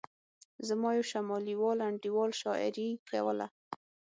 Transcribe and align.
زما 0.67 0.89
یو 0.97 1.05
شمالي 1.11 1.55
وال 1.57 1.79
انډیوال 1.89 2.31
شاعري 2.41 2.89
کوله. 3.09 3.47